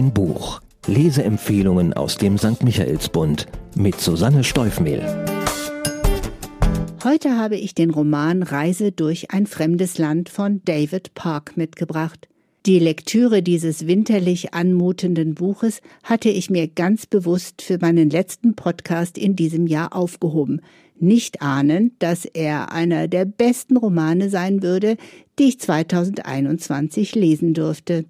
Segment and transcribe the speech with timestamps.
[0.00, 0.62] Ein Buch.
[0.86, 2.64] Leseempfehlungen aus dem St.
[2.64, 5.02] Michaelsbund mit Susanne Steufmehl.
[7.04, 12.28] Heute habe ich den Roman Reise durch ein fremdes Land von David Park mitgebracht.
[12.64, 19.18] Die Lektüre dieses winterlich anmutenden Buches hatte ich mir ganz bewusst für meinen letzten Podcast
[19.18, 20.62] in diesem Jahr aufgehoben,
[20.98, 24.96] nicht ahnend, dass er einer der besten Romane sein würde,
[25.38, 28.06] die ich 2021 lesen durfte.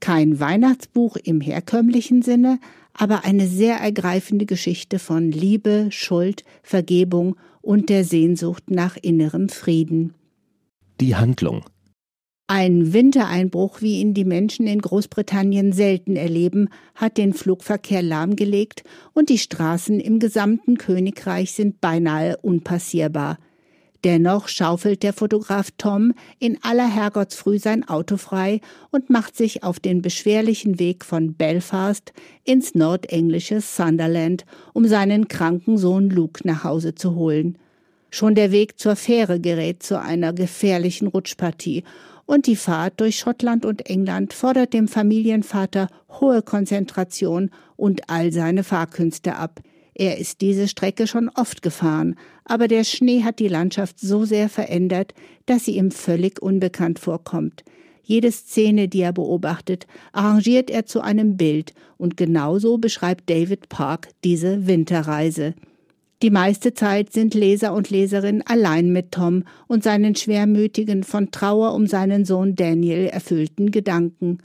[0.00, 2.58] Kein Weihnachtsbuch im herkömmlichen Sinne,
[2.92, 10.14] aber eine sehr ergreifende Geschichte von Liebe, Schuld, Vergebung und der Sehnsucht nach innerem Frieden.
[11.00, 11.64] Die Handlung
[12.48, 19.30] ein Wintereinbruch, wie ihn die Menschen in Großbritannien selten erleben, hat den Flugverkehr lahmgelegt und
[19.30, 23.38] die Straßen im gesamten Königreich sind beinahe unpassierbar.
[24.06, 28.60] Dennoch schaufelt der Fotograf Tom in aller Herrgottsfrüh sein Auto frei
[28.92, 32.12] und macht sich auf den beschwerlichen Weg von Belfast
[32.44, 34.44] ins nordenglische Sunderland,
[34.74, 37.58] um seinen kranken Sohn Luke nach Hause zu holen.
[38.08, 41.82] Schon der Weg zur Fähre gerät zu einer gefährlichen Rutschpartie
[42.26, 45.88] und die Fahrt durch Schottland und England fordert dem Familienvater
[46.20, 49.60] hohe Konzentration und all seine Fahrkünste ab.
[49.98, 54.50] Er ist diese Strecke schon oft gefahren, aber der Schnee hat die Landschaft so sehr
[54.50, 55.14] verändert,
[55.46, 57.64] dass sie ihm völlig unbekannt vorkommt.
[58.02, 64.08] Jede Szene, die er beobachtet, arrangiert er zu einem Bild, und genauso beschreibt David Park
[64.22, 65.54] diese Winterreise.
[66.22, 71.72] Die meiste Zeit sind Leser und Leserinnen allein mit Tom und seinen schwermütigen, von Trauer
[71.72, 74.40] um seinen Sohn Daniel erfüllten Gedanken.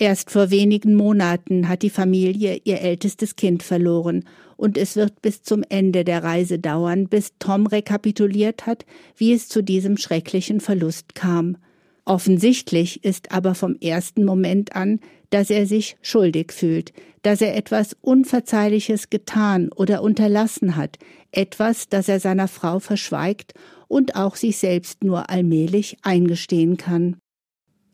[0.00, 4.24] Erst vor wenigen Monaten hat die Familie ihr ältestes Kind verloren,
[4.56, 9.48] und es wird bis zum Ende der Reise dauern, bis Tom rekapituliert hat, wie es
[9.48, 11.56] zu diesem schrecklichen Verlust kam.
[12.04, 17.96] Offensichtlich ist aber vom ersten Moment an, dass er sich schuldig fühlt, dass er etwas
[18.00, 20.96] Unverzeihliches getan oder unterlassen hat,
[21.32, 23.52] etwas, das er seiner Frau verschweigt
[23.88, 27.16] und auch sich selbst nur allmählich eingestehen kann.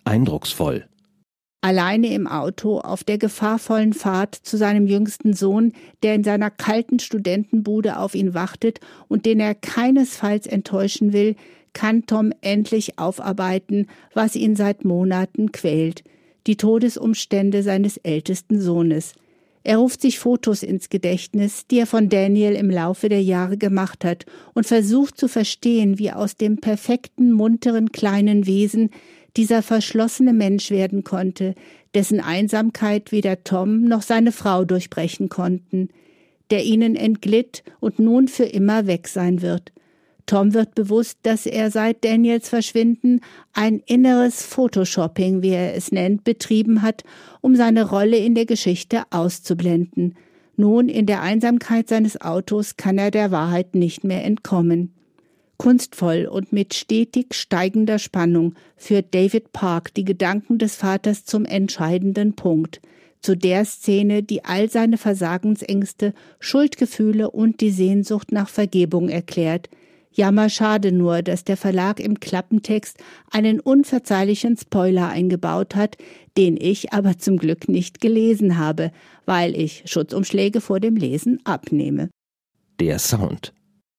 [0.04, 0.86] Eindrucksvoll.
[1.64, 6.98] Alleine im Auto auf der gefahrvollen Fahrt zu seinem jüngsten Sohn, der in seiner kalten
[6.98, 11.36] Studentenbude auf ihn wartet und den er keinesfalls enttäuschen will,
[11.72, 16.04] kann Tom endlich aufarbeiten, was ihn seit Monaten quält,
[16.46, 19.14] die Todesumstände seines ältesten Sohnes.
[19.62, 24.04] Er ruft sich Fotos ins Gedächtnis, die er von Daniel im Laufe der Jahre gemacht
[24.04, 28.90] hat, und versucht zu verstehen, wie aus dem perfekten, munteren kleinen Wesen
[29.36, 31.54] dieser verschlossene Mensch werden konnte,
[31.94, 35.88] dessen Einsamkeit weder Tom noch seine Frau durchbrechen konnten,
[36.50, 39.72] der ihnen entglitt und nun für immer weg sein wird.
[40.26, 43.20] Tom wird bewusst, dass er seit Daniels Verschwinden
[43.52, 47.04] ein inneres Photoshopping, wie er es nennt, betrieben hat,
[47.42, 50.16] um seine Rolle in der Geschichte auszublenden.
[50.56, 54.93] Nun in der Einsamkeit seines Autos kann er der Wahrheit nicht mehr entkommen.
[55.56, 62.34] Kunstvoll und mit stetig steigender Spannung führt David Park die Gedanken des Vaters zum entscheidenden
[62.34, 62.80] Punkt,
[63.20, 69.68] zu der Szene, die all seine Versagensängste, Schuldgefühle und die Sehnsucht nach Vergebung erklärt,
[70.16, 75.96] Jammer schade nur, dass der Verlag im Klappentext einen unverzeihlichen Spoiler eingebaut hat,
[76.38, 78.92] den ich aber zum Glück nicht gelesen habe,
[79.26, 82.10] weil ich Schutzumschläge vor dem Lesen abnehme.
[82.78, 83.52] Der Sound.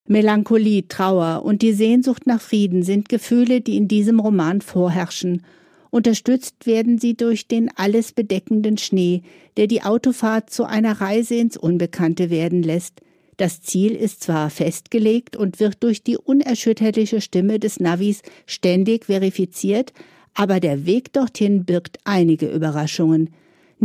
[0.08, 5.44] Melancholie, Trauer und die Sehnsucht nach Frieden sind Gefühle, die in diesem Roman vorherrschen.
[5.90, 9.24] Unterstützt werden sie durch den alles bedeckenden Schnee,
[9.58, 13.02] der die Autofahrt zu einer Reise ins Unbekannte werden lässt.
[13.38, 19.92] Das Ziel ist zwar festgelegt und wird durch die unerschütterliche Stimme des Navis ständig verifiziert,
[20.36, 23.32] aber der Weg dorthin birgt einige Überraschungen.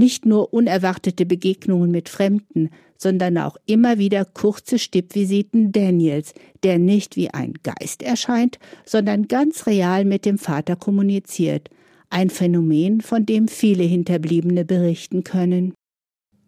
[0.01, 7.17] Nicht nur unerwartete Begegnungen mit Fremden, sondern auch immer wieder kurze Stippvisiten Daniels, der nicht
[7.17, 11.69] wie ein Geist erscheint, sondern ganz real mit dem Vater kommuniziert.
[12.09, 15.75] Ein Phänomen, von dem viele Hinterbliebene berichten können.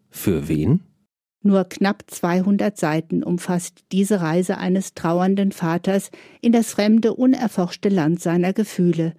[0.09, 0.81] Für wen?
[1.43, 6.11] Nur knapp 200 Seiten umfasst diese Reise eines trauernden Vaters
[6.41, 9.13] in das fremde, unerforschte Land seiner Gefühle.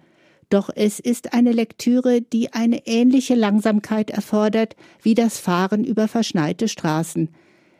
[0.54, 6.68] Doch es ist eine Lektüre, die eine ähnliche Langsamkeit erfordert wie das Fahren über verschneite
[6.68, 7.30] Straßen.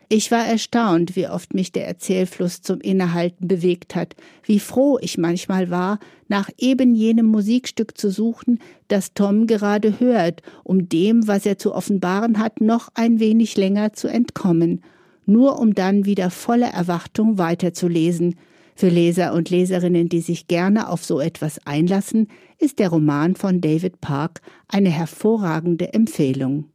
[0.08, 5.18] Ich war erstaunt, wie oft mich der Erzählfluss zum Innehalten bewegt hat, wie froh ich
[5.18, 11.46] manchmal war, nach eben jenem Musikstück zu suchen, das Tom gerade hört, um dem, was
[11.46, 14.82] er zu offenbaren hat, noch ein wenig länger zu entkommen,
[15.26, 18.34] nur um dann wieder voller Erwartung weiterzulesen.
[18.76, 22.28] Für Leser und Leserinnen, die sich gerne auf so etwas einlassen,
[22.58, 26.70] ist der Roman von David Park eine hervorragende Empfehlung.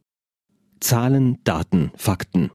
[0.80, 2.50] Zahlen, Daten, Fakten.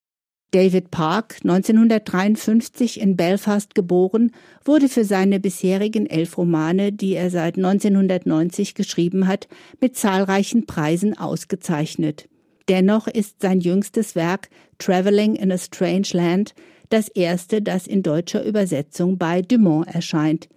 [0.52, 4.32] David Park, 1953 in Belfast geboren,
[4.64, 9.48] wurde für seine bisherigen elf Romane, die er seit 1990 geschrieben hat,
[9.82, 12.30] mit zahlreichen Preisen ausgezeichnet.
[12.70, 14.50] Dennoch ist sein jüngstes Werk
[14.80, 16.56] Traveling in a Strange Land
[16.90, 20.48] das erste, das in deutscher Übersetzung bei Dumont erscheint.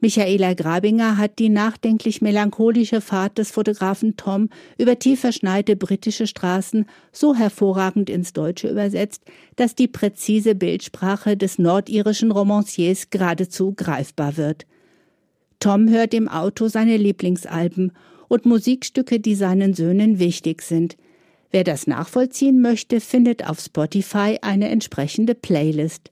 [0.00, 4.48] Michaela Grabinger hat die nachdenklich melancholische Fahrt des Fotografen Tom
[4.78, 9.24] über tief verschneite britische Straßen so hervorragend ins Deutsche übersetzt,
[9.56, 14.66] dass die präzise Bildsprache des nordirischen Romanciers geradezu greifbar wird.
[15.58, 17.90] Tom hört im Auto seine Lieblingsalben
[18.28, 20.96] und Musikstücke, die seinen Söhnen wichtig sind.
[21.50, 26.10] Wer das nachvollziehen möchte, findet auf Spotify eine entsprechende Playlist.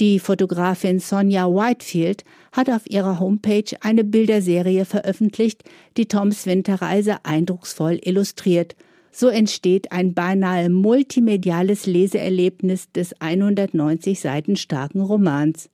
[0.00, 5.62] Die Fotografin Sonja Whitefield hat auf ihrer Homepage eine Bilderserie veröffentlicht,
[5.96, 8.74] die Toms Winterreise eindrucksvoll illustriert.
[9.12, 15.68] So entsteht ein beinahe multimediales Leseerlebnis des 190 Seiten starken Romans.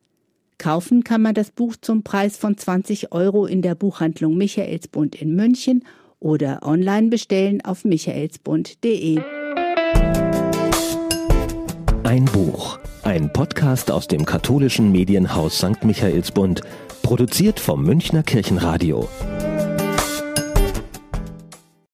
[0.59, 5.35] Kaufen kann man das Buch zum Preis von 20 Euro in der Buchhandlung Michaelsbund in
[5.35, 5.85] München
[6.21, 9.21] oder online bestellen auf michaelsbund.de.
[12.05, 12.79] Ein Buch
[13.11, 15.85] ein Podcast aus dem katholischen Medienhaus St.
[15.85, 16.61] Michaelsbund,
[17.03, 19.09] produziert vom Münchner Kirchenradio.